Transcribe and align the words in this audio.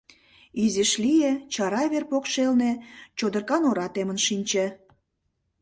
Изиш 0.63 0.91
лие, 1.03 1.31
чара 1.53 1.83
вер 1.91 2.03
покшелне 2.11 2.71
чодыркан 3.17 3.63
ора 3.69 3.87
темынат 3.93 4.23
шинче. 4.27 4.65